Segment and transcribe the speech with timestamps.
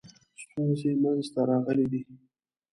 [0.41, 2.01] ستونزې منځته راغلي دي.